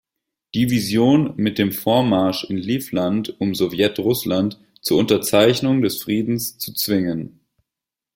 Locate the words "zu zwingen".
6.57-7.39